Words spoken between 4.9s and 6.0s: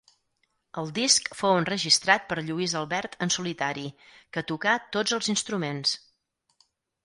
tots els instruments.